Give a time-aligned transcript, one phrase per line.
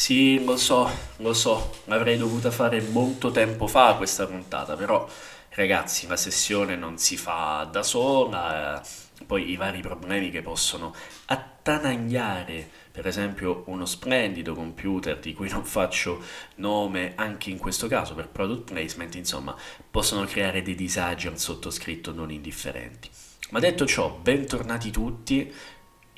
[0.00, 5.06] Sì, lo so, lo so, l'avrei dovuta fare molto tempo fa questa puntata, però
[5.50, 10.94] ragazzi, la sessione non si fa da sola, eh, poi i vari problemi che possono
[11.26, 16.24] attanagliare, per esempio, uno splendido computer di cui non faccio
[16.54, 19.54] nome anche in questo caso per product placement, insomma,
[19.90, 23.10] possono creare dei disagi al sottoscritto non indifferenti.
[23.50, 25.52] Ma detto ciò, bentornati tutti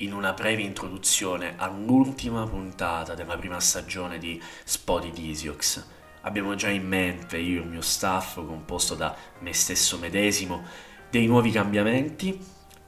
[0.03, 5.85] in una breve introduzione all'ultima puntata della prima stagione di Spody Disiox.
[6.21, 10.63] Abbiamo già in mente, io e il mio staff, composto da me stesso medesimo,
[11.09, 12.37] dei nuovi cambiamenti,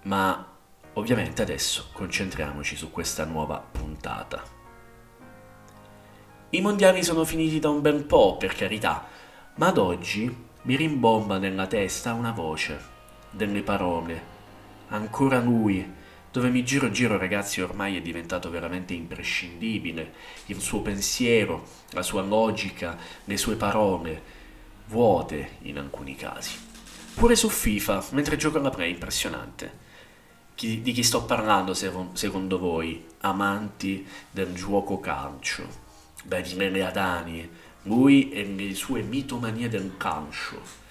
[0.03, 0.45] ma
[0.93, 4.43] ovviamente adesso concentriamoci su questa nuova puntata.
[6.49, 9.07] I mondiali sono finiti da un bel po', per carità,
[9.55, 12.79] ma ad oggi mi rimbomba nella testa una voce,
[13.29, 14.33] delle parole.
[14.89, 15.94] Ancora lui,
[16.35, 20.11] dove mi giro giro ragazzi ormai è diventato veramente imprescindibile,
[20.47, 24.21] il suo pensiero, la sua logica, le sue parole,
[24.87, 26.57] vuote in alcuni casi.
[27.13, 29.83] Pure su FIFA, mentre gioco alla play, impressionante.
[30.55, 35.65] Chi, di chi sto parlando secondo voi, amanti del gioco calcio?
[36.27, 37.49] Lele Adani,
[37.83, 40.84] lui e le sue mitomanie del calcio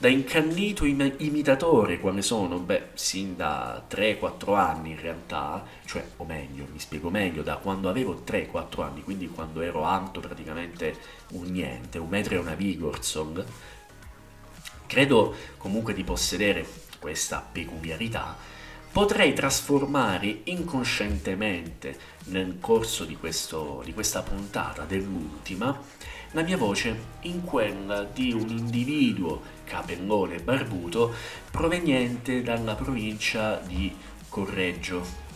[0.00, 2.58] da incannito im- imitatore quale sono?
[2.58, 7.90] Beh, sin da 3-4 anni in realtà, cioè, o meglio, mi spiego meglio, da quando
[7.90, 10.96] avevo 3-4 anni, quindi quando ero alto praticamente
[11.32, 13.44] un niente, un metro e una Vigorsong,
[14.86, 16.66] credo comunque di possedere
[16.98, 18.38] questa peculiarità,
[18.92, 25.78] potrei trasformare inconscientemente nel corso di, questo, di questa puntata, dell'ultima,
[26.32, 31.12] la mia voce in quella di un individuo capellone barbuto
[31.50, 33.94] proveniente dalla provincia di
[34.28, 35.28] Correggio.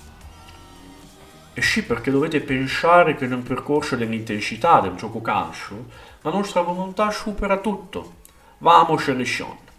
[1.53, 5.87] E sì, perché dovete pensare che nel percorso dell'intensità del gioco calcio
[6.23, 8.23] la nostra volontà supera tutto.
[8.59, 9.74] Vamos selezione.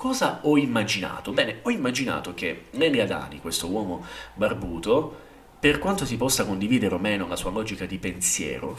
[0.00, 1.30] Cosa ho immaginato?
[1.30, 4.02] Bene, ho immaginato che Nelly Adani, questo uomo
[4.32, 5.14] barbuto,
[5.60, 8.78] per quanto si possa condividere o meno la sua logica di pensiero,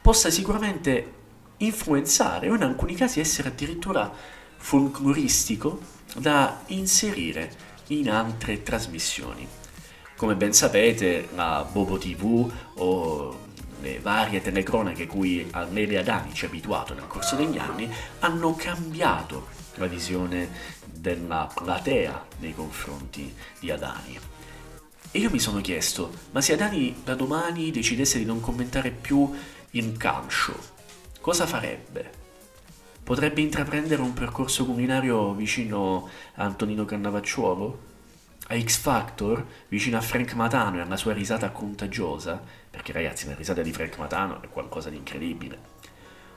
[0.00, 1.12] possa sicuramente
[1.58, 4.10] influenzare o in alcuni casi essere addirittura
[4.56, 5.78] folcloristico
[6.16, 7.52] da inserire
[7.88, 9.46] in altre trasmissioni.
[10.16, 13.38] Come ben sapete, la Bobo TV o
[13.82, 19.60] le varie telecronache cui Lele Adani ci ha abituato nel corso degli anni hanno cambiato
[19.82, 20.48] la visione
[20.84, 24.18] della platea nei confronti di Adani.
[25.10, 29.30] E io mi sono chiesto, ma se Adani da domani decidesse di non commentare più
[29.72, 30.54] il calcio,
[31.20, 32.20] cosa farebbe?
[33.02, 37.90] Potrebbe intraprendere un percorso culinario vicino a Antonino Cannavacciuolo?
[38.48, 42.40] A X Factor, vicino a Frank Matano e alla sua risata contagiosa?
[42.70, 45.80] Perché ragazzi, la risata di Frank Matano è qualcosa di incredibile.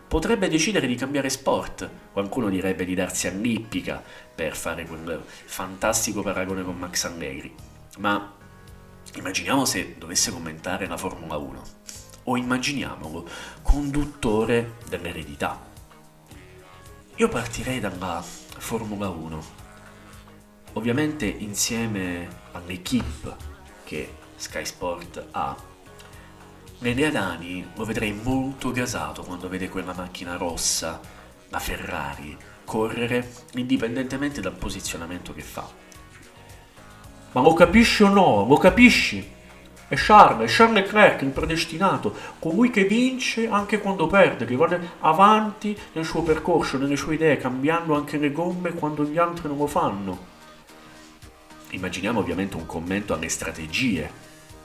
[0.08, 4.02] Potrebbe decidere di cambiare sport, qualcuno direbbe di darsi all'ippica
[4.34, 7.54] per fare quel fantastico paragone con Max Allegri.
[7.98, 8.34] Ma
[9.16, 11.64] immaginiamo se dovesse commentare la Formula 1
[12.24, 13.28] o immaginiamolo
[13.62, 15.60] conduttore dell'eredità.
[17.16, 19.44] Io partirei dalla Formula 1,
[20.74, 23.36] ovviamente insieme all'equipe
[23.84, 25.74] che Sky Sport ha.
[26.86, 31.02] Nene Adani lo vedrei molto gasato quando vede quella macchina rossa,
[31.50, 35.68] la Ferrari, correre indipendentemente dal posizionamento che fa.
[37.32, 38.46] Ma lo capisci o no?
[38.48, 39.28] Lo capisci?
[39.88, 44.80] È Charles, è Charles Leclerc, il predestinato, colui che vince anche quando perde, che va
[45.00, 49.58] avanti nel suo percorso, nelle sue idee, cambiando anche le gomme quando gli altri non
[49.58, 50.26] lo fanno.
[51.72, 54.08] Immaginiamo ovviamente un commento alle strategie,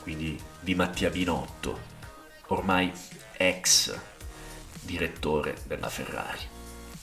[0.03, 2.00] quindi di Mattia Binotto,
[2.51, 2.93] ormai
[3.37, 3.99] ex
[4.81, 6.39] direttore della Ferrari.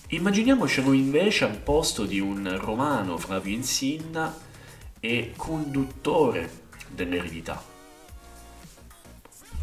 [0.10, 4.34] Immaginiamocelo invece al posto di un romano Flavio Insinna
[5.00, 6.50] e conduttore
[6.88, 7.76] dell'eredità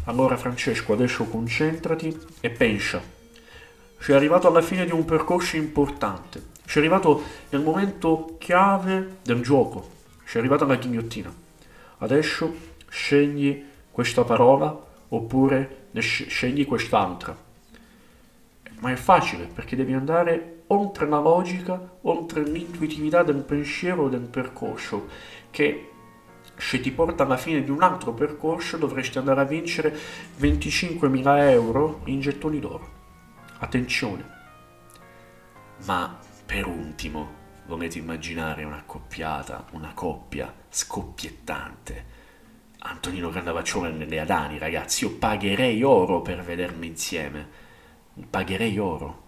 [0.05, 3.01] allora Francesco, adesso concentrati e pensa.
[3.97, 6.53] Sei arrivato alla fine di un percorso importante.
[6.65, 9.89] Sei arrivato nel momento chiave del gioco.
[10.25, 11.33] Sei arrivato alla ghigliottina.
[11.99, 12.55] Adesso
[12.87, 17.35] scegli questa parola oppure scegli quest'altra.
[18.79, 25.07] Ma è facile perché devi andare oltre la logica, oltre l'intuitività del pensiero del percorso,
[25.51, 25.91] che
[26.57, 29.95] se ti porta alla fine di un altro percorso dovresti andare a vincere
[30.39, 32.93] 25.000 euro in gettoni d'oro.
[33.59, 34.33] Attenzione.
[35.85, 42.14] Ma per ultimo, volete immaginare una coppiata, una coppia scoppiettante?
[42.87, 47.47] Antonino Cannavaccione nelle Adani, ragazzi, io pagherei oro per vedermi insieme.
[48.29, 49.23] Pagherei oro.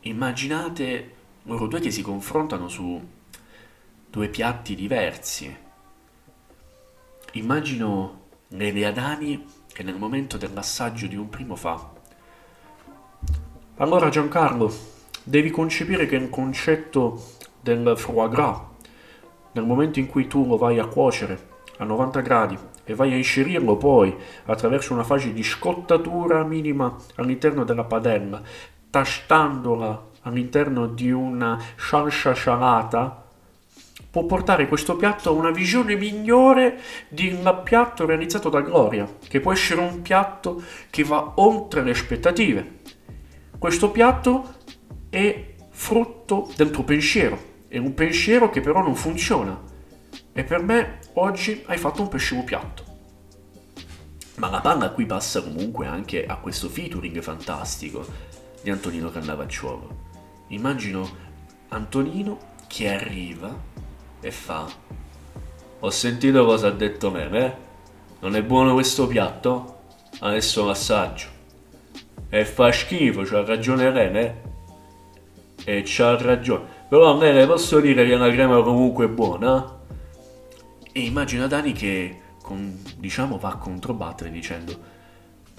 [0.00, 3.00] Immaginate loro due che si confrontano su
[4.08, 5.54] due piatti diversi.
[7.32, 11.92] Immagino Nele Adani che nel momento dell'assaggio di un primo fa.
[13.76, 14.74] Allora Giancarlo,
[15.22, 17.22] devi concepire che il concetto
[17.60, 18.60] del foie gras,
[19.52, 23.16] nel momento in cui tu lo vai a cuocere, a 90 gradi e vai a
[23.16, 24.14] inserirlo poi
[24.44, 28.40] attraverso una fase di scottatura minima all'interno della padella,
[28.90, 33.24] tastandola all'interno di una salsa salata,
[34.10, 39.40] può portare questo piatto a una visione migliore di un piatto realizzato da Gloria, che
[39.40, 42.78] può essere un piatto che va oltre le aspettative.
[43.58, 44.54] Questo piatto
[45.10, 47.38] è frutto del tuo pensiero,
[47.68, 49.60] è un pensiero che però non funziona
[50.32, 52.84] e per me oggi hai fatto un pescivo piatto.
[54.36, 58.04] Ma la palla qui passa comunque anche a questo featuring fantastico
[58.62, 60.04] di Antonino Cannavacciuolo.
[60.48, 61.08] Immagino
[61.68, 63.54] Antonino che arriva
[64.20, 64.68] e fa
[65.80, 67.54] Ho sentito cosa ha detto me, eh?
[68.20, 69.78] Non è buono questo piatto?
[70.20, 71.28] Adesso l'assaggio.
[72.28, 74.42] E fa schifo, c'ha ragione Rene.
[75.64, 76.64] E c'ha ragione.
[76.88, 79.76] Però Rene posso dire che la crema comunque è buona?
[80.96, 84.80] E immagina Dani che, con, diciamo, va a controbattere dicendo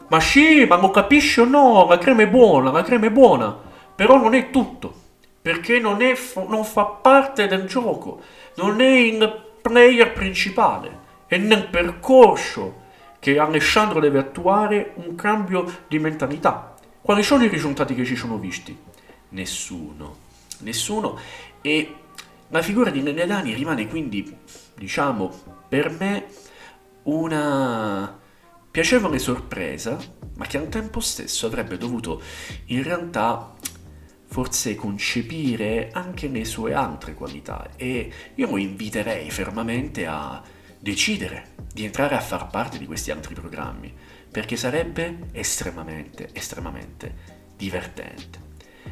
[0.08, 1.86] Ma sì, ma lo capisci o no?
[1.86, 3.56] La crema è buona, la crema è buona.
[3.96, 4.92] Però non è tutto.
[5.40, 6.18] Perché non, è,
[6.48, 8.20] non fa parte del gioco.
[8.56, 11.00] Non è il player principale.
[11.28, 12.86] È nel percorso
[13.20, 16.74] che Alessandro deve attuare un cambio di mentalità.
[17.00, 18.76] Quali sono i risultati che ci sono visti?
[19.30, 20.16] Nessuno.
[20.62, 21.20] Nessuno.
[21.62, 21.96] E
[22.50, 24.36] la figura di Nene Dani rimane quindi
[24.76, 25.32] diciamo,
[25.68, 26.26] per me
[27.04, 28.20] una
[28.70, 29.98] piacevole sorpresa,
[30.36, 32.22] ma che al tempo stesso avrebbe dovuto
[32.68, 33.56] in realtà
[34.30, 40.42] forse concepire anche le sue altre qualità e io lo inviterei fermamente a
[40.80, 43.92] decidere di entrare a far parte di questi altri programmi
[44.30, 48.47] perché sarebbe estremamente estremamente divertente.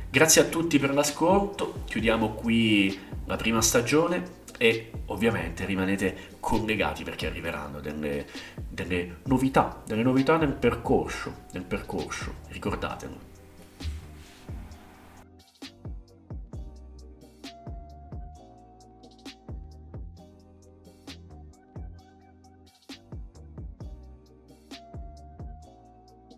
[0.09, 7.27] Grazie a tutti per l'ascolto, chiudiamo qui la prima stagione e ovviamente rimanete collegati perché
[7.27, 8.25] arriveranno delle,
[8.68, 13.34] delle novità, delle novità nel percorso, nel percorso, ricordatelo.